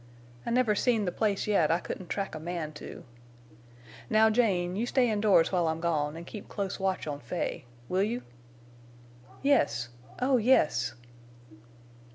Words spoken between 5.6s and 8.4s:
I'm gone, an' keep close watch on Fay. Will you?"